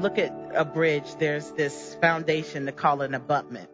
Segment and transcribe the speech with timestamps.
[0.00, 3.70] look at a bridge, there's this foundation to call an abutment.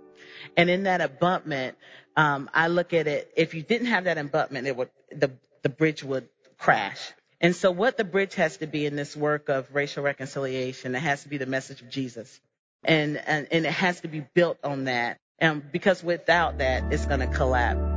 [0.56, 1.76] And in that abutment,
[2.16, 5.30] um, I look at it, if you didn't have that abutment, it would, the,
[5.62, 7.12] the bridge would crash.
[7.40, 11.00] And so what the bridge has to be in this work of racial reconciliation, it
[11.00, 12.40] has to be the message of Jesus.
[12.82, 15.18] And, and, and it has to be built on that.
[15.38, 17.95] And because without that, it's going to collapse.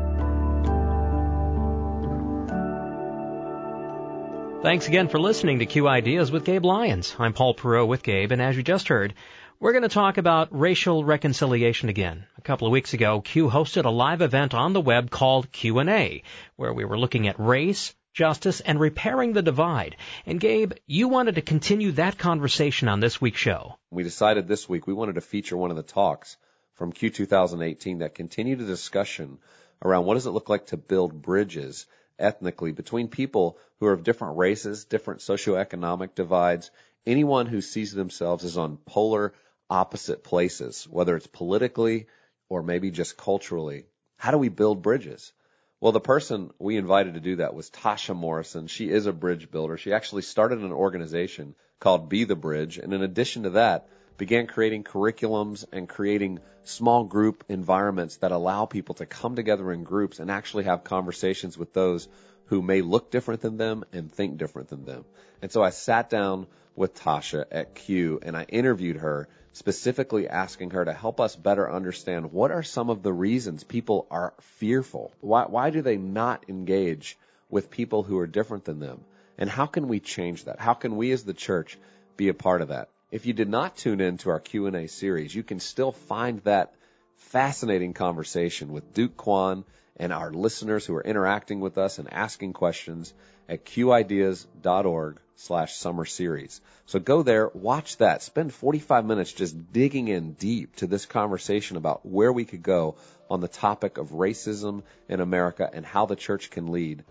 [4.61, 7.15] Thanks again for listening to Q Ideas with Gabe Lyons.
[7.17, 9.13] I'm Paul Perot with Gabe, and as you just heard,
[9.57, 12.25] we're going to talk about racial reconciliation again.
[12.37, 16.23] A couple of weeks ago, Q hosted a live event on the web called Q&A,
[16.57, 19.95] where we were looking at race, justice, and repairing the divide.
[20.25, 23.77] And Gabe, you wanted to continue that conversation on this week's show.
[23.91, 26.35] We decided this week we wanted to feature one of the talks
[26.73, 29.39] from Q 2018 that continued the discussion
[29.81, 31.85] around what does it look like to build bridges
[32.19, 36.71] ethnically between people who are of different races, different socioeconomic divides,
[37.05, 39.33] anyone who sees themselves as on polar
[39.69, 42.07] opposite places, whether it's politically
[42.49, 43.85] or maybe just culturally.
[44.17, 45.31] How do we build bridges?
[45.79, 48.67] Well, the person we invited to do that was Tasha Morrison.
[48.67, 49.77] She is a bridge builder.
[49.77, 52.77] She actually started an organization called Be the Bridge.
[52.77, 53.87] And in addition to that,
[54.19, 59.83] began creating curriculums and creating small group environments that allow people to come together in
[59.83, 62.07] groups and actually have conversations with those
[62.47, 65.05] who may look different than them and think different than them.
[65.41, 70.71] And so I sat down with Tasha at Q and I interviewed her specifically asking
[70.71, 75.13] her to help us better understand what are some of the reasons people are fearful.
[75.21, 77.17] Why, why do they not engage
[77.49, 78.99] with people who are different than them?
[79.37, 80.59] And how can we change that?
[80.59, 81.77] How can we as the church
[82.17, 82.89] be a part of that?
[83.11, 86.75] If you did not tune in to our Q&A series, you can still find that
[87.15, 89.63] fascinating conversation with Duke Kwon
[89.97, 93.11] and our listeners who are interacting with us and asking questions
[93.47, 96.61] at qideas.org slash summer series.
[96.85, 101.77] So go there, watch that, spend 45 minutes just digging in deep to this conversation
[101.77, 102.95] about where we could go
[103.27, 107.03] on the topic of racism in America and how the church can lead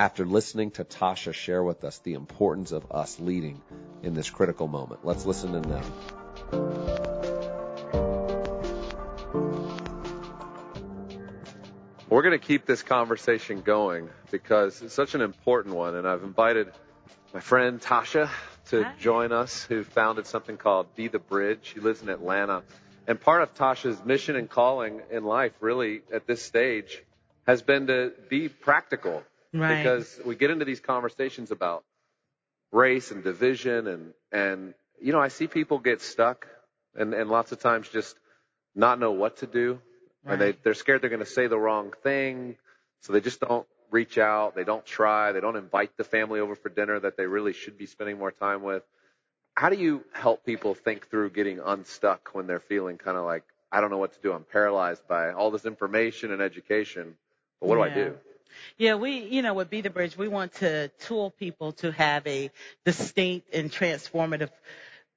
[0.00, 3.60] after listening to Tasha share with us the importance of us leading
[4.02, 5.04] in this critical moment.
[5.04, 5.84] Let's listen to them.
[12.08, 16.22] We're going to keep this conversation going because it's such an important one, and I've
[16.22, 16.72] invited
[17.34, 18.30] my friend Tasha
[18.70, 18.94] to Hi.
[18.98, 21.72] join us, who founded something called Be the Bridge.
[21.74, 22.62] She lives in Atlanta.
[23.06, 27.02] And part of Tasha's mission and calling in life, really, at this stage,
[27.46, 29.22] has been to be practical
[29.52, 29.82] Right.
[29.82, 31.84] Because we get into these conversations about
[32.72, 36.46] race and division and, and, you know, I see people get stuck
[36.94, 38.16] and, and lots of times just
[38.74, 39.80] not know what to do.
[40.24, 40.32] Right.
[40.32, 42.56] And they, they're scared they're going to say the wrong thing.
[43.00, 44.54] So they just don't reach out.
[44.54, 45.32] They don't try.
[45.32, 48.30] They don't invite the family over for dinner that they really should be spending more
[48.30, 48.82] time with.
[49.54, 53.42] How do you help people think through getting unstuck when they're feeling kind of like,
[53.72, 54.32] I don't know what to do.
[54.32, 57.14] I'm paralyzed by all this information and education.
[57.60, 57.94] But what yeah.
[57.94, 58.16] do I do?
[58.76, 62.26] Yeah, we, you know, with Be the Bridge, we want to tool people to have
[62.26, 62.50] a
[62.84, 64.50] distinct and transformative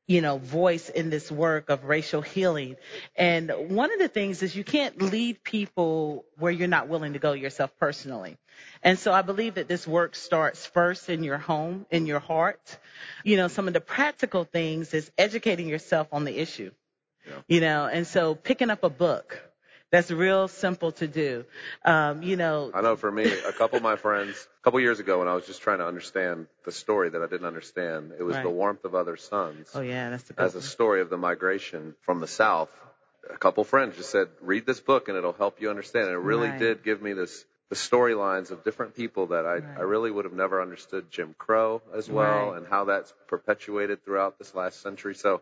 [0.06, 2.76] you know, voice in this work of racial healing.
[3.16, 7.20] And one of the things is you can't lead people where you're not willing to
[7.20, 8.38] go yourself personally.
[8.82, 12.78] And so I believe that this work starts first in your home, in your heart.
[13.24, 16.72] You know, some of the practical things is educating yourself on the issue.
[17.26, 17.34] Yeah.
[17.48, 19.42] You know, and so picking up a book,
[19.94, 21.46] that's real simple to do.
[21.86, 22.72] Um, you know.
[22.74, 25.36] I know for me, a couple of my friends, a couple years ago when I
[25.36, 28.44] was just trying to understand the story that I didn't understand, it was right.
[28.44, 29.70] The Warmth of Other Suns.
[29.76, 32.70] Oh yeah, that's the As a story of the migration from the South.
[33.32, 36.08] A couple friends just said, read this book and it'll help you understand.
[36.08, 36.60] And it really right.
[36.60, 39.78] did give me this, the storylines of different people that I, right.
[39.78, 44.40] I really would have never understood Jim Crow as well and how that's perpetuated throughout
[44.40, 45.14] this last century.
[45.14, 45.42] So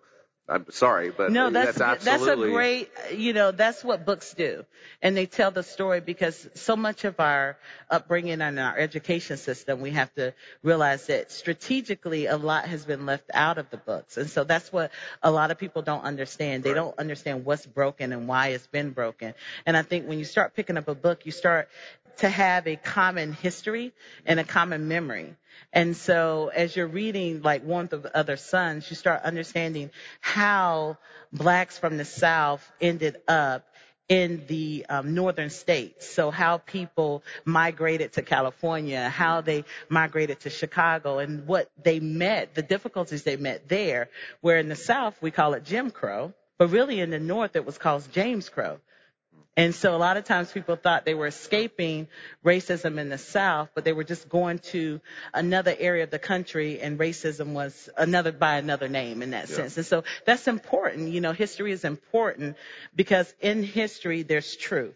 [0.49, 4.65] I'm sorry, but no, that's that's, that's a great, you know, that's what books do,
[5.01, 7.57] and they tell the story because so much of our
[7.89, 13.05] upbringing and our education system, we have to realize that strategically a lot has been
[13.05, 14.91] left out of the books, and so that's what
[15.23, 16.63] a lot of people don't understand.
[16.63, 16.75] They right.
[16.75, 19.33] don't understand what's broken and why it's been broken.
[19.65, 21.69] And I think when you start picking up a book, you start
[22.17, 23.93] to have a common history
[24.25, 25.35] and a common memory.
[25.73, 30.97] And so as you're reading like Warmth of Other Suns, you start understanding how
[31.31, 33.65] blacks from the South ended up
[34.11, 36.09] in the um, northern states.
[36.09, 42.53] So how people migrated to California, how they migrated to Chicago, and what they met,
[42.53, 44.09] the difficulties they met there.
[44.41, 47.65] Where in the South we call it Jim Crow, but really in the North it
[47.65, 48.79] was called James Crow.
[49.57, 52.07] And so a lot of times people thought they were escaping
[52.43, 55.01] racism in the South, but they were just going to
[55.33, 59.55] another area of the country and racism was another by another name in that yeah.
[59.55, 59.75] sense.
[59.75, 61.09] And so that's important.
[61.11, 62.55] You know, history is important
[62.95, 64.95] because in history there's truth.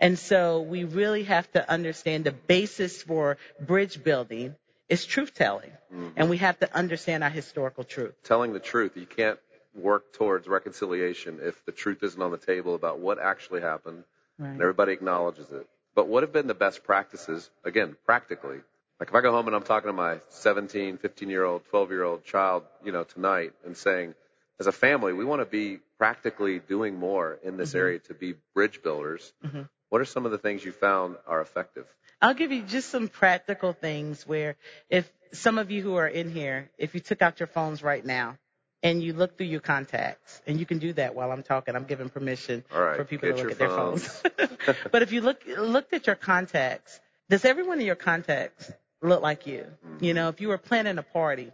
[0.00, 4.54] And so we really have to understand the basis for bridge building
[4.88, 5.70] is truth telling.
[5.92, 6.08] Mm-hmm.
[6.16, 8.14] And we have to understand our historical truth.
[8.22, 8.96] Telling the truth.
[8.96, 9.38] You can't
[9.78, 14.04] work towards reconciliation if the truth isn't on the table about what actually happened
[14.38, 14.50] right.
[14.50, 15.66] and everybody acknowledges it.
[15.94, 18.58] But what have been the best practices, again, practically?
[19.00, 21.90] Like if I go home and I'm talking to my 17, 15 year old, 12
[21.90, 24.14] year old child, you know, tonight and saying,
[24.60, 27.78] as a family, we want to be practically doing more in this mm-hmm.
[27.78, 29.32] area to be bridge builders.
[29.44, 29.62] Mm-hmm.
[29.88, 31.86] What are some of the things you found are effective?
[32.20, 34.56] I'll give you just some practical things where
[34.90, 38.04] if some of you who are in here, if you took out your phones right
[38.04, 38.36] now
[38.82, 41.74] and you look through your contacts, and you can do that while I'm talking.
[41.74, 44.22] I'm giving permission for people to look at their phones.
[44.92, 48.70] but if you look looked at your contacts, does everyone in your contacts
[49.02, 49.66] look like you?
[49.86, 50.04] Mm-hmm.
[50.04, 51.50] You know, if you were planning a party,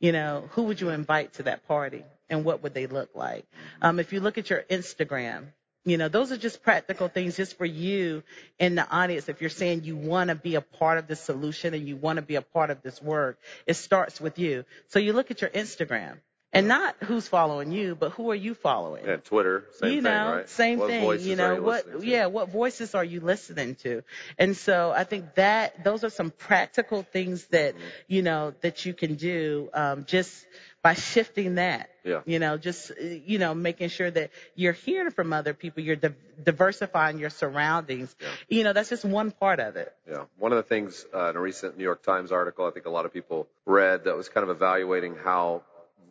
[0.00, 3.44] you know, who would you invite to that party, and what would they look like?
[3.44, 3.86] Mm-hmm.
[3.86, 5.46] Um, if you look at your Instagram,
[5.84, 8.22] you know, those are just practical things just for you
[8.58, 9.28] in the audience.
[9.28, 12.16] If you're saying you want to be a part of the solution and you want
[12.16, 14.64] to be a part of this work, it starts with you.
[14.88, 16.18] So you look at your Instagram
[16.52, 19.04] and not who's following you, but who are you following?
[19.04, 20.48] Yeah, Twitter, same you know, thing, right?
[20.48, 21.20] Same what thing.
[21.20, 24.02] You know, you what yeah, what voices are you listening to?
[24.38, 27.84] And so I think that those are some practical things that, mm-hmm.
[28.08, 30.46] you know, that you can do um, just
[30.82, 31.90] by shifting that.
[32.04, 32.22] Yeah.
[32.24, 36.14] You know, just you know, making sure that you're hearing from other people, you're di-
[36.42, 38.14] diversifying your surroundings.
[38.20, 38.28] Yeah.
[38.48, 39.94] You know, that's just one part of it.
[40.08, 40.24] Yeah.
[40.38, 42.90] One of the things uh, in a recent New York Times article, I think a
[42.90, 45.62] lot of people read that was kind of evaluating how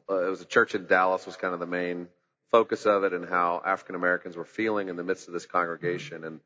[0.09, 2.07] uh, it was a church in Dallas was kind of the main
[2.51, 6.23] focus of it and how African Americans were feeling in the midst of this congregation.
[6.23, 6.39] And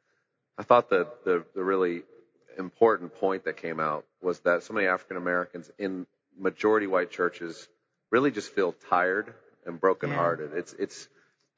[0.58, 2.04] I thought that the, the really
[2.58, 6.06] important point that came out was that so many African Americans in
[6.38, 7.68] majority white churches
[8.12, 9.34] really just feel tired
[9.66, 10.52] and brokenhearted.
[10.52, 10.60] Yeah.
[10.60, 11.08] It's it's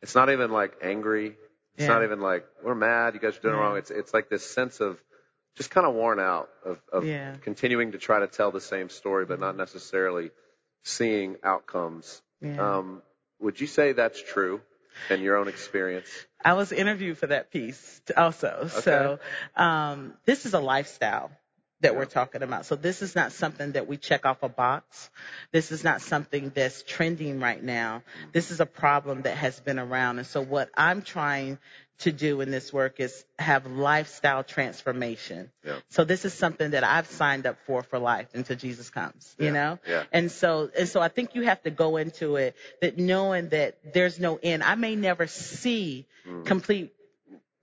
[0.01, 1.35] it's not even like angry.
[1.75, 1.87] It's yeah.
[1.87, 3.13] not even like we're mad.
[3.15, 3.61] You guys are doing yeah.
[3.61, 3.77] wrong.
[3.77, 5.01] It's it's like this sense of
[5.57, 9.25] just kind of worn out of, of continuing to try to tell the same story,
[9.25, 10.31] but not necessarily
[10.85, 12.21] seeing outcomes.
[12.41, 12.77] Yeah.
[12.77, 13.01] Um,
[13.39, 14.61] would you say that's true
[15.09, 16.07] in your own experience?
[16.43, 18.61] I was interviewed for that piece also.
[18.61, 18.81] Okay.
[18.81, 19.19] So
[19.55, 21.31] um, this is a lifestyle
[21.81, 21.97] that yeah.
[21.99, 22.65] we're talking about.
[22.65, 25.09] So this is not something that we check off a box.
[25.51, 28.03] This is not something that's trending right now.
[28.31, 30.19] This is a problem that has been around.
[30.19, 31.57] And so what I'm trying
[31.99, 35.49] to do in this work is have lifestyle transformation.
[35.63, 35.77] Yeah.
[35.89, 39.51] So this is something that I've signed up for for life until Jesus comes, you
[39.51, 39.79] know?
[39.87, 40.03] Yeah.
[40.11, 43.77] And so, and so I think you have to go into it that knowing that
[43.93, 44.63] there's no end.
[44.63, 46.45] I may never see mm.
[46.45, 46.93] complete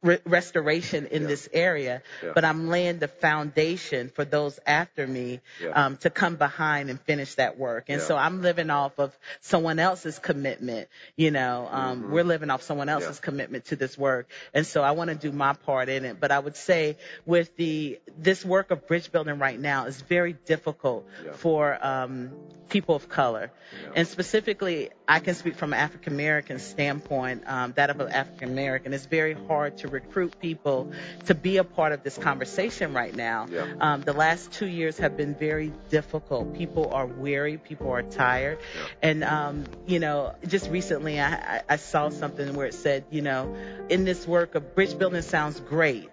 [0.02, 1.28] re- restoration in yeah.
[1.28, 2.32] this area, yeah.
[2.34, 5.70] but I'm laying the foundation for those after me yeah.
[5.70, 7.86] um, to come behind and finish that work.
[7.88, 10.88] And so I'm living off of someone else's commitment.
[11.16, 12.12] You know, um, mm-hmm.
[12.12, 15.32] we're living off someone else's commitment to this work, and so I want to do
[15.32, 16.20] my part in it.
[16.20, 20.32] But I would say with the this work of bridge building right now is very
[20.32, 22.30] difficult for um,
[22.68, 23.50] people of color,
[23.94, 27.44] and specifically, I can speak from an African American standpoint.
[27.46, 30.90] Um, that of an African American, it's very hard to recruit people
[31.26, 33.46] to be a part of this conversation right now.
[33.50, 33.66] Yeah.
[33.80, 36.54] Um, the last two years have been very difficult.
[36.54, 37.58] People are weary.
[37.58, 38.58] People are tired.
[38.74, 38.86] Yeah.
[39.02, 43.54] And, um, you know, just recently I, I saw something where it said, you know,
[43.88, 46.10] in this work of bridge building sounds great.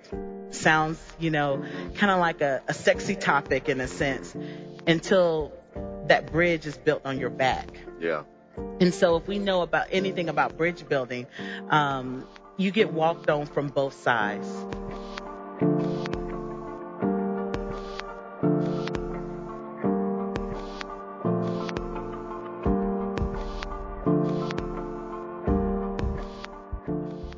[0.52, 1.64] Sounds, you know,
[1.96, 4.36] kind of like a, a sexy topic in a sense
[4.88, 5.54] until
[6.08, 7.70] that bridge is built on your back.
[8.00, 8.24] Yeah.
[8.82, 11.28] And so if we know about anything about bridge building,
[11.70, 12.26] um,
[12.60, 14.48] you get walked on from both sides.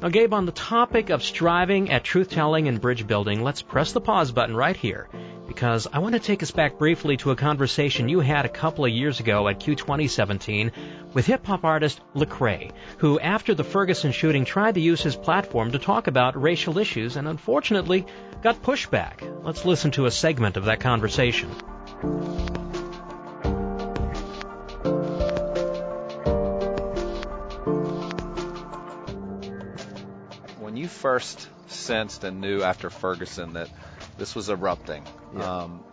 [0.02, 3.92] Now, Gabe, on the topic of striving at truth telling and bridge building, let's press
[3.92, 5.08] the pause button right here
[5.52, 8.86] because I want to take us back briefly to a conversation you had a couple
[8.86, 10.72] of years ago at Q 2017
[11.14, 15.74] with hip hop artist Lecrae, who after the Ferguson shooting tried to use his platform
[15.74, 18.06] to talk about racial issues and unfortunately
[18.42, 19.44] got pushback.
[19.44, 21.50] Let's listen to a segment of that conversation.
[30.62, 33.70] When you first sensed and knew after Ferguson that
[34.18, 35.04] this was erupting,
[35.36, 35.62] yeah.
[35.64, 35.84] um,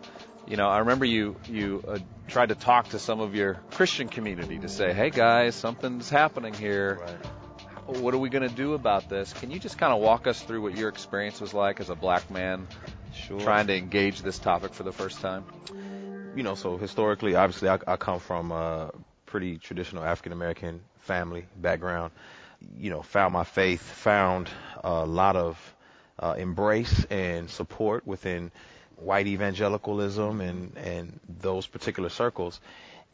[0.47, 4.09] you know, I remember you you uh, tried to talk to some of your Christian
[4.09, 6.99] community to say, "Hey guys, something's happening here.
[6.99, 7.97] Right.
[7.97, 10.41] What are we going to do about this?" Can you just kind of walk us
[10.41, 12.67] through what your experience was like as a black man
[13.13, 13.39] sure.
[13.39, 15.45] trying to engage this topic for the first time?
[16.35, 18.91] You know, so historically, obviously, I, I come from a
[19.27, 22.11] pretty traditional African American family background.
[22.77, 24.49] You know, found my faith, found
[24.83, 25.75] a lot of
[26.17, 28.51] uh, embrace and support within
[29.01, 32.59] white evangelicalism and and those particular circles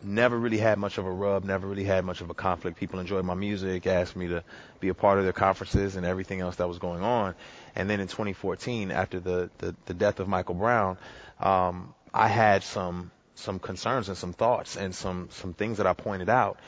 [0.03, 2.77] never really had much of a rub, never really had much of a conflict.
[2.77, 4.43] People enjoyed my music, asked me to
[4.79, 7.35] be a part of their conferences and everything else that was going on.
[7.75, 10.97] And then in 2014, after the the, the death of Michael Brown,
[11.39, 15.93] um, I had some some concerns and some thoughts and some some things that I
[15.93, 16.59] pointed out.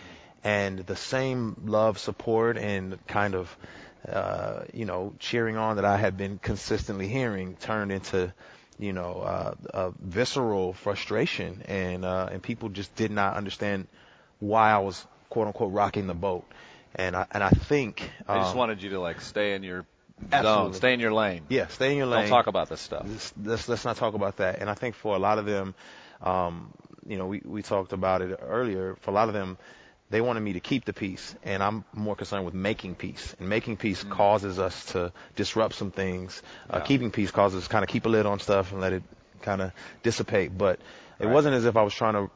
[0.43, 3.57] And the same love, support, and kind of
[4.07, 8.33] uh, you know cheering on that I had been consistently hearing turned into
[8.79, 13.87] you know, uh, uh, visceral frustration, and uh, and people just did not understand
[14.39, 16.45] why I was quote unquote rocking the boat,
[16.95, 19.85] and I and I think um, I just wanted you to like stay in your
[20.41, 21.43] zone, stay in your lane.
[21.49, 22.29] Yeah, stay in your lane.
[22.29, 23.05] Don't talk about this stuff.
[23.07, 24.59] Let's, let's let's not talk about that.
[24.59, 25.75] And I think for a lot of them,
[26.21, 26.71] um,
[27.07, 28.95] you know, we we talked about it earlier.
[29.01, 29.57] For a lot of them,
[30.09, 33.35] they wanted me to keep the peace, and I'm more concerned with making peace.
[33.39, 34.09] And making peace mm.
[34.09, 36.41] causes us to disrupt some things.
[36.69, 38.93] Uh, Keeping peace causes us to kind of keep a lid on stuff and let
[38.93, 39.03] it
[39.41, 39.71] kind of
[40.03, 40.57] dissipate.
[40.57, 40.79] But
[41.19, 41.33] it right.
[41.33, 42.31] wasn't as if I was trying to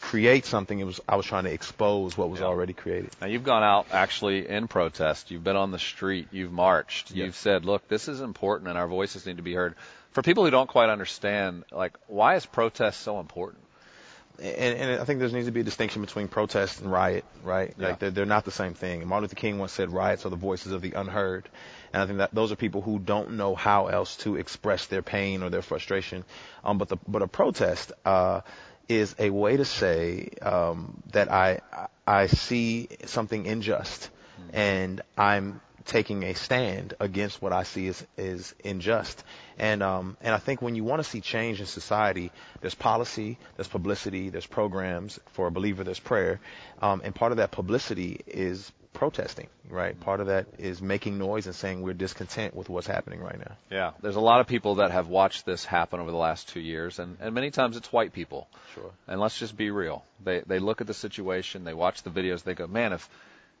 [0.00, 0.78] create something.
[0.78, 2.46] It was I was trying to expose what was yeah.
[2.46, 3.10] already created.
[3.20, 5.30] Now you've gone out actually in protest.
[5.30, 6.28] You've been on the street.
[6.32, 7.10] You've marched.
[7.10, 7.26] Yes.
[7.26, 9.74] You've said, look, this is important, and our voices need to be heard.
[10.10, 13.62] For people who don't quite understand, like, why is protest so important?
[14.38, 17.74] And, and I think there needs to be a distinction between protest and riot, right?
[17.78, 17.88] Yeah.
[17.88, 19.06] Like they're, they're not the same thing.
[19.06, 21.48] Martin Luther King once said riots are the voices of the unheard.
[21.92, 25.02] And I think that those are people who don't know how else to express their
[25.02, 26.24] pain or their frustration.
[26.64, 28.42] Um, but the, but a protest, uh,
[28.88, 31.60] is a way to say, um, that I,
[32.06, 34.56] I see something unjust mm-hmm.
[34.56, 39.24] and I'm taking a stand against what I see as is unjust.
[39.58, 43.38] And um, and I think when you want to see change in society, there's policy,
[43.56, 45.18] there's publicity, there's programs.
[45.32, 46.40] For a believer, there's prayer,
[46.82, 49.98] um, and part of that publicity is protesting, right?
[50.00, 53.56] Part of that is making noise and saying we're discontent with what's happening right now.
[53.70, 56.60] Yeah, there's a lot of people that have watched this happen over the last two
[56.60, 58.48] years, and, and many times it's white people.
[58.74, 58.90] Sure.
[59.06, 60.04] And let's just be real.
[60.24, 63.08] They they look at the situation, they watch the videos, they go, man, if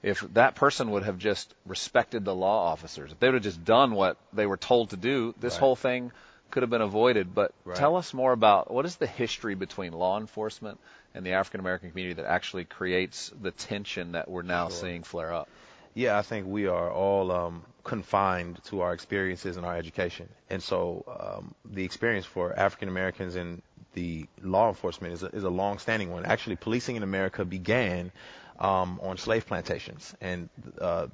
[0.06, 3.64] if that person would have just respected the law officers, if they would have just
[3.64, 5.60] done what they were told to do, this right.
[5.60, 6.12] whole thing
[6.52, 7.34] could have been avoided.
[7.34, 7.76] But right.
[7.76, 10.78] tell us more about what is the history between law enforcement
[11.12, 14.78] and the African American community that actually creates the tension that we're now sure.
[14.78, 15.48] seeing flare up.
[15.92, 20.62] Yeah, I think we are all um, confined to our experiences and our education, and
[20.62, 23.60] so um, the experience for African Americans in
[23.94, 26.26] the law enforcement is a, is a long-standing one.
[26.26, 28.12] Actually, policing in America began
[28.58, 30.48] um, on slave plantations, and
[30.80, 31.06] uh,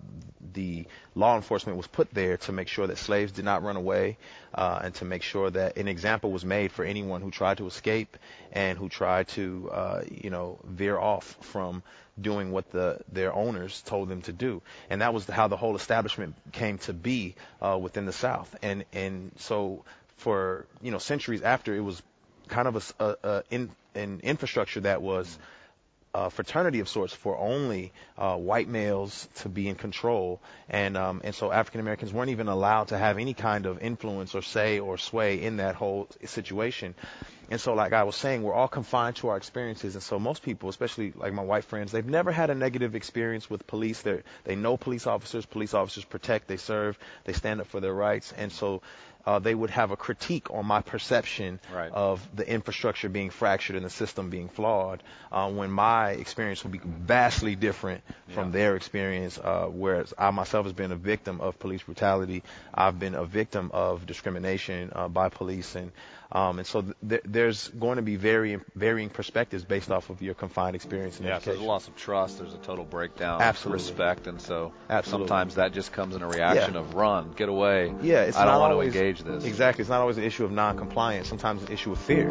[0.54, 4.16] the law enforcement was put there to make sure that slaves did not run away,
[4.54, 7.66] uh, and to make sure that an example was made for anyone who tried to
[7.66, 8.16] escape
[8.52, 11.82] and who tried to, uh, you know, veer off from
[12.20, 15.74] doing what the their owners told them to do, and that was how the whole
[15.76, 19.84] establishment came to be uh, within the South, and and so
[20.18, 22.02] for you know centuries after it was
[22.48, 25.26] kind of a, a, a in, an infrastructure that was.
[25.26, 25.42] Mm-hmm
[26.14, 31.22] uh, fraternity of sorts for only uh, white males to be in control, and um,
[31.24, 34.78] and so African Americans weren't even allowed to have any kind of influence or say
[34.78, 36.94] or sway in that whole situation.
[37.50, 40.42] And so, like I was saying, we're all confined to our experiences, and so most
[40.42, 44.02] people, especially like my white friends, they've never had a negative experience with police.
[44.02, 45.46] They they know police officers.
[45.46, 48.82] Police officers protect, they serve, they stand up for their rights, and so
[49.26, 51.92] uh, they would have a critique on my perception right.
[51.92, 56.72] of the infrastructure being fractured and the system being flawed, uh, when my experience would
[56.72, 58.52] be vastly different from yeah.
[58.52, 59.38] their experience.
[59.38, 62.42] Uh, whereas I myself has been a victim of police brutality,
[62.74, 65.92] I've been a victim of discrimination uh, by police, and
[66.32, 70.22] um, and so th- there there's going to be varying varying perspectives based off of
[70.22, 71.52] your confined experience and yeah, education.
[71.52, 72.38] So there's a loss of trust.
[72.38, 73.40] There's a total breakdown.
[73.42, 73.84] Absolutely.
[73.88, 75.28] Respect, and so Absolutely.
[75.28, 76.80] sometimes that just comes in a reaction Yeah.
[76.80, 77.92] of run, get away.
[78.02, 79.44] Yeah, it's I don't not want always to engage this.
[79.44, 81.28] Exactly, it's not always an issue of non-compliance.
[81.28, 82.30] Sometimes an issue of fear.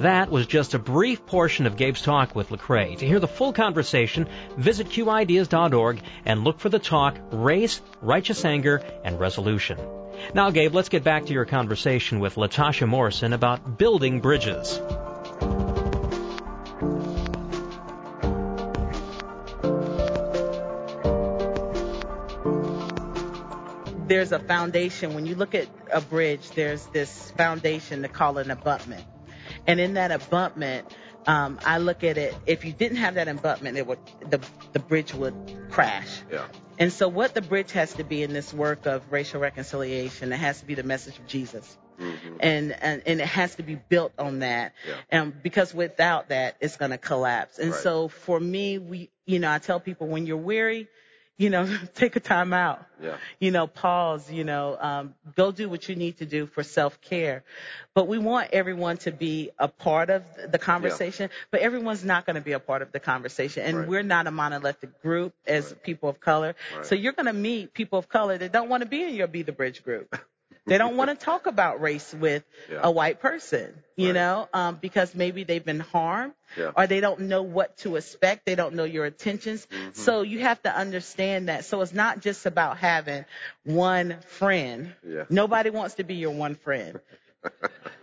[0.00, 2.96] That was just a brief portion of Gabe's talk with Lecrae.
[2.96, 8.82] To hear the full conversation, visit QIdeas.org and look for the talk Race, Righteous Anger,
[9.04, 9.78] and Resolution.
[10.32, 14.80] Now, Gabe, let's get back to your conversation with Latasha Morrison about building bridges.
[24.08, 25.14] there's a foundation.
[25.14, 29.04] When you look at a bridge, there's this foundation to call an abutment.
[29.66, 30.86] And in that abutment,
[31.26, 32.34] um, I look at it.
[32.46, 34.40] If you didn't have that abutment, it would the
[34.72, 35.34] the bridge would
[35.70, 36.22] crash.
[36.30, 36.46] Yeah.
[36.78, 40.36] And so, what the bridge has to be in this work of racial reconciliation, it
[40.38, 42.36] has to be the message of Jesus, Mm-hmm.
[42.40, 44.72] and, and and it has to be built on that.
[44.88, 44.94] Yeah.
[45.10, 47.58] And because without that, it's going to collapse.
[47.58, 47.80] And Right.
[47.80, 50.88] so, for me, we, you know, I tell people when you're weary,
[51.40, 53.16] you know, take a time out Yeah.
[53.40, 57.00] you know, pause, you know, um, go do what you need to do for self
[57.00, 57.42] care.
[57.94, 62.36] But we want everyone to be a part of the conversation, but everyone's not going
[62.36, 63.64] to be a part of the conversation.
[63.64, 63.88] And Right.
[63.88, 66.54] we're not a monolithic group as people of color.
[66.76, 66.84] Right.
[66.86, 69.26] So you're going to meet people of color that don't want to be in your
[69.26, 70.14] Be the Bridge group.
[70.70, 72.78] They don't want to talk about race with Yeah.
[72.84, 74.14] a white person, you Right.
[74.14, 76.70] know, um, because maybe they've been harmed Yeah.
[76.76, 78.46] or they don't know what to expect.
[78.46, 79.66] They don't know your intentions.
[79.66, 79.90] Mm-hmm.
[79.94, 81.64] So you have to understand that.
[81.64, 83.24] So it's not just about having
[83.64, 84.94] one friend.
[85.04, 85.24] Yeah.
[85.28, 87.00] Nobody wants to be your one friend.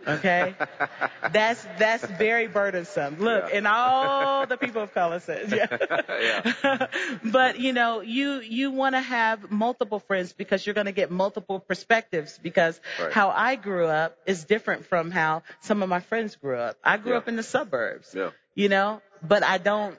[0.08, 0.56] Okay?
[1.32, 3.20] that's that's very burdensome.
[3.20, 3.58] Look, Yeah.
[3.58, 6.88] and all the people of color says, yeah.
[7.24, 11.12] but you know, you you want to have multiple friends because you're going to get
[11.12, 13.12] multiple perspectives because Right.
[13.14, 16.78] how I grew up is different from how some of my friends grew up.
[16.84, 17.18] I grew Yeah.
[17.20, 18.30] up in the suburbs Yeah.
[18.56, 19.98] you know, but I don't,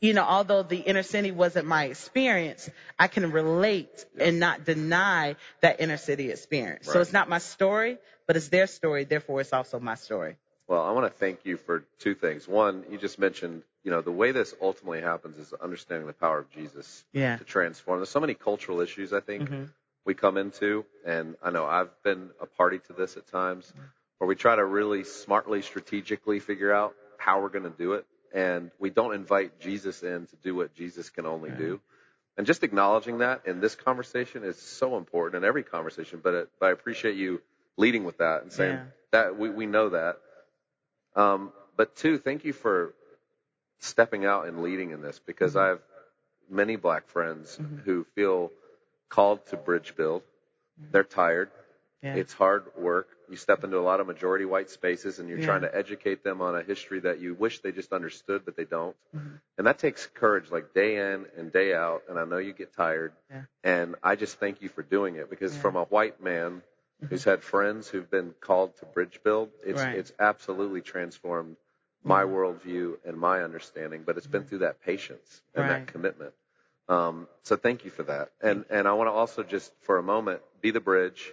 [0.00, 5.36] you know, although the inner city wasn't my experience, I can relate and not deny
[5.60, 6.86] that inner city experience.
[6.86, 7.00] So Right.
[7.02, 9.04] it's not my story, but it's their story.
[9.04, 10.36] Therefore, it's also my story.
[10.68, 12.48] Well, I want to thank you for two things.
[12.48, 16.38] One, you just mentioned, you know, the way this ultimately happens is understanding the power
[16.38, 17.36] of Jesus Yeah.
[17.36, 17.98] to transform.
[17.98, 19.68] There's so many cultural issues I think Mhm.
[20.06, 23.72] we come into, and I know I've been a party to this at times,
[24.18, 28.06] where we try to really smartly, strategically figure out how we're going to do it,
[28.32, 31.80] and we don't invite Jesus in to do what Jesus can only do.
[32.36, 36.20] And just acknowledging that in this conversation is so important in every conversation.
[36.22, 37.42] But, it, but I appreciate you
[37.76, 38.84] leading with that and saying Yeah.
[39.10, 40.16] that we, we know that.
[41.16, 42.94] Um, but two, thank you for
[43.80, 45.64] stepping out and leading in this because mm-hmm.
[45.64, 45.80] I have
[46.48, 47.78] many black friends mm-hmm.
[47.78, 48.52] who feel
[49.08, 50.22] called to bridge build.
[50.22, 50.92] Mm-hmm.
[50.92, 51.50] They're tired.
[52.02, 52.14] Yeah.
[52.14, 53.08] It's hard work.
[53.30, 55.46] You step into a lot of majority white spaces and you're Yeah.
[55.46, 58.64] trying to educate them on a history that you wish they just understood, but they
[58.64, 58.96] don't.
[59.16, 59.36] Mm-hmm.
[59.56, 62.02] And that takes courage, like day in and day out.
[62.08, 63.12] And I know you get tired.
[63.30, 63.42] Yeah.
[63.62, 65.60] And I just thank you for doing it because Yeah.
[65.62, 67.06] from a white man mm-hmm.
[67.06, 69.96] who's had friends who've been called to bridge build, it's, Right.
[69.96, 71.56] it's absolutely transformed
[72.02, 72.34] my mm-hmm.
[72.34, 75.86] worldview and my understanding, but it's been through that patience and Right.
[75.86, 76.34] that commitment.
[76.88, 78.32] Um, so thank you for that.
[78.40, 81.32] And, and I want to also just for a moment be the bridge.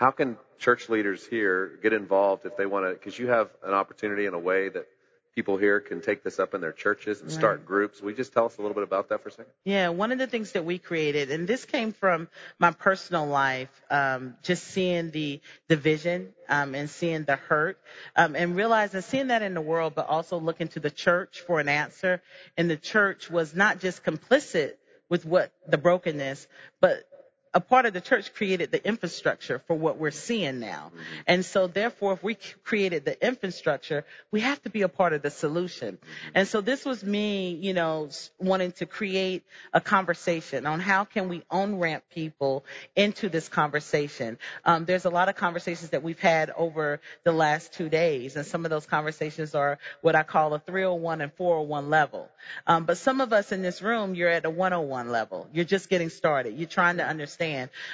[0.00, 3.74] How can church leaders here get involved if they want to, because you have an
[3.74, 4.86] opportunity in a way that
[5.34, 7.66] people here can take this up in their churches and start Right.
[7.66, 8.00] groups.
[8.00, 9.52] Will you just tell us a little bit about that for a second?
[9.66, 13.68] Yeah, one of the things that we created, and this came from my personal life,
[13.90, 17.78] um, just seeing the division um, and seeing the hurt,
[18.16, 21.60] um, and realizing seeing that in the world, but also looking to the church for
[21.60, 22.22] an answer.
[22.56, 24.76] And the church was not just complicit
[25.10, 26.48] with what the brokenness,
[26.80, 27.04] but
[27.52, 30.92] a part of the church created the infrastructure for what we're seeing now.
[31.26, 35.12] And so therefore, if we c- created the infrastructure, we have to be a part
[35.14, 35.98] of the solution.
[36.32, 38.08] And so this was me, you know,
[38.38, 44.38] wanting to create a conversation on how can we on-ramp people into this conversation.
[44.64, 48.46] Um, there's a lot of conversations that we've had over the last two days, and
[48.46, 52.28] some of those conversations are what I call a 301 and 401 level.
[52.68, 55.48] Um, but some of us in this room, you're at a 101 level.
[55.52, 56.56] You're just getting started.
[56.56, 57.39] You're trying to understand.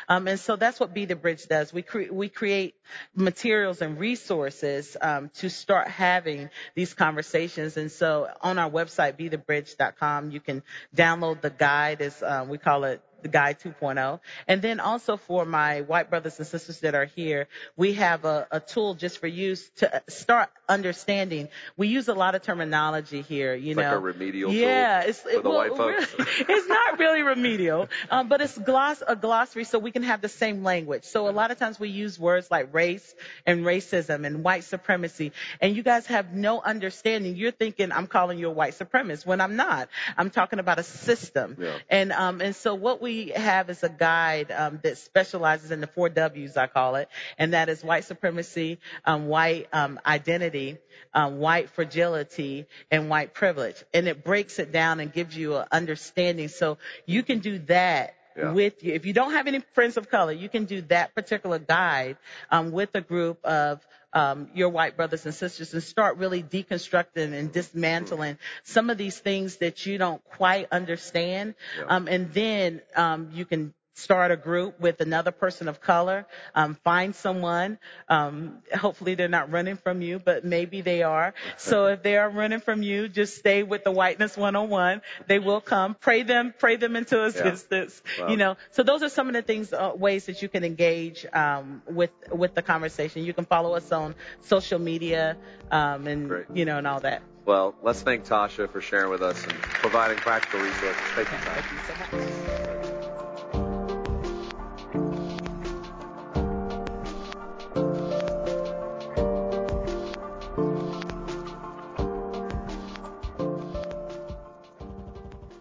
[0.08, 1.72] Um, and so that's what Be the Bridge does.
[1.72, 2.74] We, cre- we create
[3.14, 7.76] materials and resources um, to start having these conversations.
[7.76, 10.62] And so on our website, bethebridge.com, you can
[10.94, 12.02] download the guide.
[12.22, 14.20] Uh, we call it, the guy 2.0.
[14.46, 18.46] And then also for my white brothers and sisters that are here, we have a,
[18.50, 21.48] a tool just for you to start understanding.
[21.76, 23.82] We use a lot of terminology here, you it's know.
[23.84, 26.12] like a remedial yeah, tool it's, for the well, white folks.
[26.18, 30.20] Really, it's not really remedial, um, but it's gloss, a glossary so we can have
[30.20, 31.04] the same language.
[31.04, 33.14] So a lot of times we use words like race
[33.46, 37.36] and racism and white supremacy, and you guys have no understanding.
[37.36, 39.88] You're thinking I'm calling you a white supremacist when I'm not.
[40.16, 41.56] I'm talking about a system.
[41.58, 41.78] Yeah.
[41.88, 45.86] And um, and so what we have is a guide um, that specializes in the
[45.86, 50.78] four W's, I call it, and that is white supremacy, um, white um, identity,
[51.14, 53.82] um, white fragility, and white privilege.
[53.94, 56.48] And it breaks it down and gives you an understanding.
[56.48, 58.52] So you can do that Yeah.
[58.52, 58.92] with you.
[58.92, 62.18] If you don't have any friends of color, you can do that particular guide
[62.50, 63.80] um, with a group of
[64.16, 69.18] um, your white brothers and sisters and start really deconstructing and dismantling some of these
[69.18, 71.54] things that you don't quite understand.
[71.78, 71.84] Yeah.
[71.84, 76.74] Um, and then um, you can start a group with another person of color, um,
[76.84, 77.78] find someone.
[78.08, 81.34] Um, hopefully they're not running from you, but maybe they are.
[81.56, 85.00] So if they are running from you, just stay with the whiteness 101.
[85.26, 85.94] They will come.
[85.94, 88.02] Pray them, pray them into existence.
[88.18, 88.28] Wow.
[88.28, 91.24] You know, so those are some of the things, uh, ways that you can engage
[91.32, 93.24] um, with with the conversation.
[93.24, 95.38] You can follow us on social media
[95.70, 96.46] um, and Great.
[96.52, 97.22] you know and all that.
[97.46, 100.96] Well, let's thank Tasha for sharing with us and providing practical resources.
[101.14, 101.62] Thank you, Tasha.
[101.62, 102.45] Thank you so much.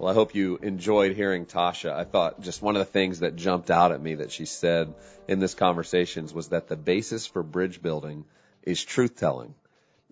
[0.06, 1.92] Well, I hope you enjoyed hearing Tasha.
[1.92, 4.94] I thought just one of the things that jumped out at me that she said
[5.28, 8.26] in this conversations was that the basis for bridge building
[8.62, 9.56] is truth telling.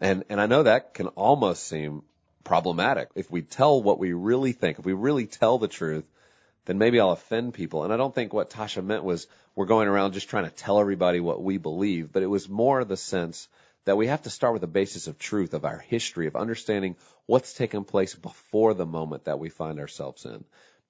[0.01, 2.01] And, and I know that can almost seem
[2.43, 3.09] problematic.
[3.13, 6.05] If we tell what we really think, if we really tell the truth,
[6.65, 7.83] then maybe I'll offend people.
[7.83, 10.79] And I don't think what Tasha meant was we're going around just trying to tell
[10.79, 13.47] everybody what we believe, but it was more the sense
[13.85, 16.95] that we have to start with the basis of truth, of our history, of understanding
[17.25, 20.43] what's taken place before the moment that we find ourselves in.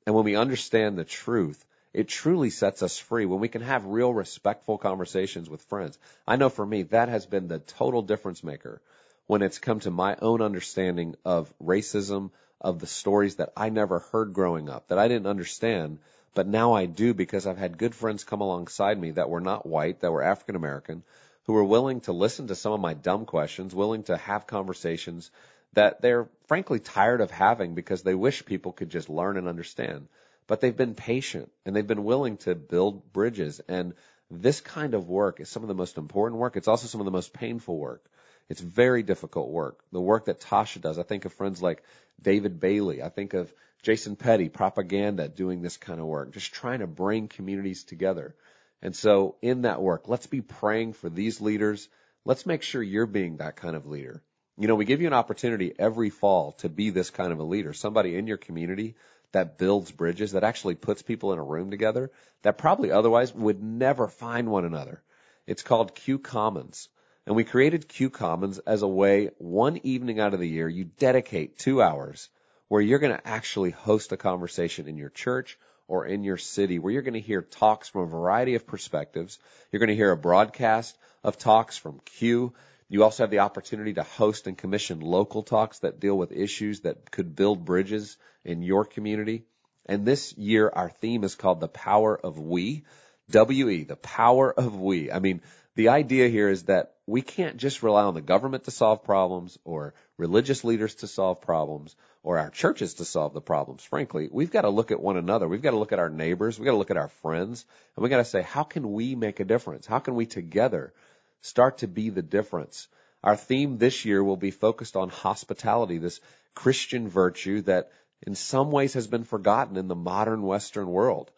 [0.06, 3.86] And when we understand the truth, it truly sets us free when we can have
[3.86, 5.98] real respectful conversations with friends.
[6.28, 8.82] I know for me, that has been the total difference maker
[9.28, 14.00] when it's come to my own understanding of racism, of the stories that I never
[14.00, 16.00] heard growing up, that I didn't understand,
[16.34, 19.66] but now I do because I've had good friends come alongside me that were not
[19.66, 21.04] white, that were African American,
[21.46, 25.30] who were willing to listen to some of my dumb questions, willing to have conversations
[25.74, 30.08] that they're frankly tired of having because they wish people could just learn and understand.
[30.48, 33.60] But they've been patient and they've been willing to build bridges.
[33.68, 33.94] And
[34.30, 36.56] this kind of work is some of the most important work.
[36.56, 38.06] It's also some of the most painful work.
[38.50, 39.80] It's very difficult work.
[39.92, 41.00] The work that Tasha does.
[41.00, 41.84] I think of friends like
[42.22, 43.02] David Bailey.
[43.02, 43.52] I think of
[43.84, 48.36] Jason Petty, propaganda, doing this kind of work, just trying to bring communities together.
[48.84, 51.88] And so in that work, let's be praying for these leaders.
[52.26, 54.22] Let's make sure you're being that kind of leader.
[54.58, 57.44] You know, we give you an opportunity every fall to be this kind of a
[57.44, 58.96] leader, somebody in your community
[59.32, 63.64] that builds bridges, that actually puts people in a room together that probably otherwise would
[63.64, 65.02] never find one another.
[65.48, 66.90] It's called Q Commons.
[67.26, 70.84] And we created Q Commons as a way, one evening out of the year, you
[70.84, 72.28] dedicate two hours
[72.68, 75.58] where you're going to actually host a conversation in your church
[75.94, 79.38] or in your city where you're going to hear talks from a variety of perspectives.
[79.72, 82.52] You're going to hear a broadcast of talks from Q.
[82.90, 86.80] You also have the opportunity to host and commission local talks that deal with issues
[86.80, 89.46] that could build bridges in your community.
[89.86, 92.86] And this year, our theme is called the power of we.
[93.32, 95.12] WE, the power of we.
[95.12, 95.42] I mean,
[95.76, 99.60] the idea here is that we can't just rely on the government to solve problems
[99.64, 103.84] or religious leaders to solve problems or our churches to solve the problems.
[103.84, 105.48] Frankly, we've got to look at one another.
[105.48, 106.58] We've got to look at our neighbors.
[106.58, 109.14] We've got to look at our friends and we've got to say, how can we
[109.14, 109.86] make a difference?
[109.86, 110.94] How can we together
[111.42, 112.88] start to be the difference?
[113.24, 116.22] Our theme this year will be focused on hospitality, this
[116.56, 117.92] Christian virtue that
[118.26, 121.30] in some ways has been forgotten in the modern Western world.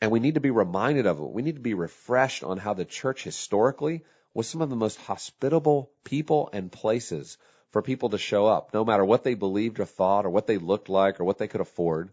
[0.00, 1.30] And we need to be reminded of it.
[1.30, 4.98] We need to be refreshed on how the church historically was some of the most
[4.98, 7.38] hospitable people and places
[7.74, 10.58] for people to show up, no matter what they believed or thought or what they
[10.58, 12.08] looked like or what they could afford.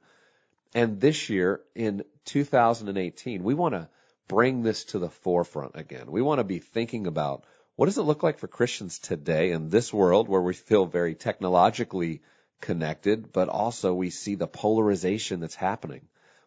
[0.74, 3.88] And this year in 2018, we want to
[4.28, 6.10] bring this to the forefront again.
[6.10, 7.44] We want to be thinking about
[7.76, 11.14] what does it look like for Christians today in this world where we feel very
[11.14, 12.22] technologically
[12.60, 16.02] connected, but also we see the polarization that's happening.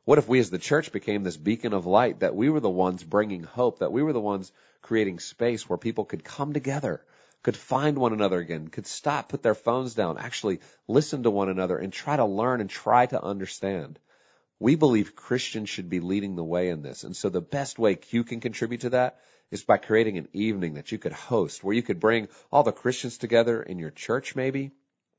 [0.05, 2.68] What if we as the church became this beacon of light, that we were the
[2.68, 4.50] ones bringing hope, that we were the ones
[4.83, 7.05] creating space where people could come together,
[7.44, 11.50] could find one another again, could stop, put their phones down, actually listen to one
[11.50, 14.00] another and try to learn and try to understand.
[14.59, 17.04] We believe Christians should be leading the way in this.
[17.04, 20.74] And so the best way Q can contribute to that is by creating an evening
[20.74, 24.35] that you could host where you could bring all the Christians together in your church
[24.35, 24.72] maybe,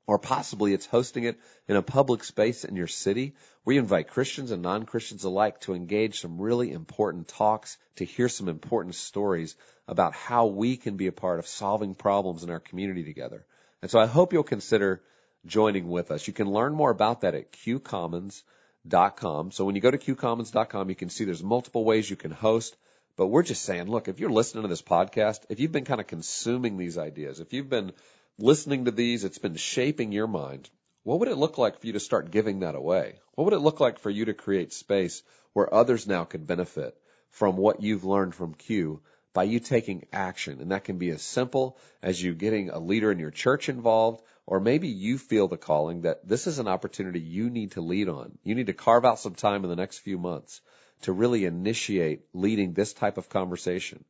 [0.07, 3.33] or possibly it's hosting it in a public space in your city
[3.65, 8.47] We invite Christians and non-Christians alike to engage some really important talks, to hear some
[8.47, 9.55] important stories
[9.87, 13.43] about how we can be a part of solving problems in our community together.
[13.81, 15.01] And so I hope you'll consider
[15.47, 16.27] joining with us.
[16.27, 19.51] You can learn more about that at qcommons.com.
[19.51, 22.77] So when you go to qcommons.com, you can see there's multiple ways you can host.
[23.17, 26.01] But we're just saying, look, if you're listening to this podcast, if you've been kind
[26.01, 27.93] of consuming these ideas, if you've been
[28.37, 30.69] listening to these, it's been shaping your mind.
[31.03, 33.19] What would it look like for you to start giving that away?
[33.35, 36.97] What would it look like for you to create space where others now could benefit
[37.29, 39.01] from what you've learned from Q
[39.33, 40.59] by you taking action?
[40.59, 44.21] And that can be as simple as you getting a leader in your church involved,
[44.45, 48.09] or maybe you feel the calling that this is an opportunity you need to lead
[48.09, 48.37] on.
[48.43, 50.59] You need to carve out some time in the next few months
[51.01, 54.03] to really initiate leading this type of conversation.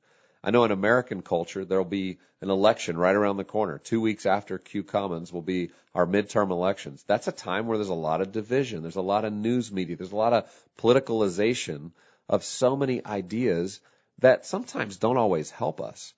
[0.46, 3.80] I know in American culture, there'll be an election right around the corner.
[3.80, 7.04] Two weeks after Q Commons will be our midterm elections.
[7.08, 8.84] That's a time where there's a lot of division.
[8.84, 9.96] There's a lot of news media.
[9.96, 11.94] There's a lot of politicalization
[12.30, 13.80] of so many ideas
[14.20, 16.14] that sometimes don't always help us.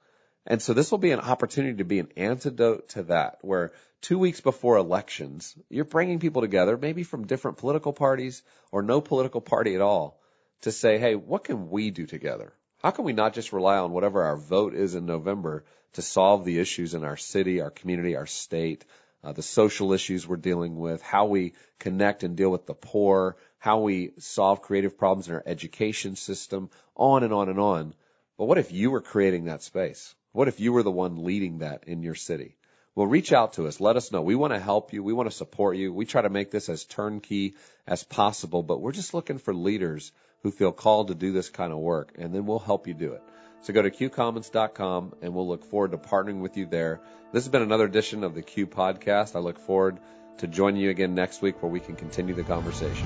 [0.46, 4.20] And so this will be an opportunity to be an antidote to that, where two
[4.20, 9.40] weeks before elections, you're bringing people together, maybe from different political parties or no political
[9.40, 10.20] party at all,
[10.64, 12.52] to say, hey, what can we do together?
[12.84, 16.46] How can we not just rely on whatever our vote is in November to solve
[16.46, 18.86] the issues in our city, our community, our state,
[19.24, 23.36] uh, the social issues we're dealing with, how we connect and deal with the poor,
[23.58, 27.96] how we solve creative problems in our education system, on and on and on.
[28.38, 30.14] But what if you were creating that space?
[30.32, 32.57] What if you were the one leading that in your city?
[32.98, 33.80] Well, reach out to us.
[33.80, 34.24] Let us know.
[34.24, 35.04] We want to help you.
[35.04, 35.94] We want to support you.
[35.94, 37.54] We try to make this as turnkey
[37.86, 41.72] as possible, but we're just looking for leaders who feel called to do this kind
[41.72, 43.22] of work, and then we'll help you do it.
[43.62, 47.00] So go to qcommons.com and we'll look forward to partnering with you there.
[47.32, 49.36] This has been another edition of the Q podcast.
[49.36, 50.00] I look forward
[50.40, 53.06] to joining you again next week where we can continue the conversation.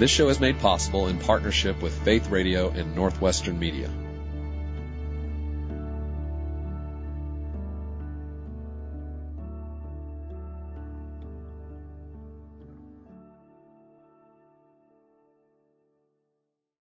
[0.00, 3.90] This show is made possible in partnership with Faith Radio and Northwestern Media.